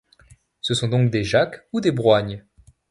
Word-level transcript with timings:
Ce 0.61 0.73
sont 0.73 0.87
donc 0.87 1.11
des 1.11 1.23
jaques 1.23 1.63
ou 1.73 1.79
des 1.79 1.91
broignes. 1.91 2.43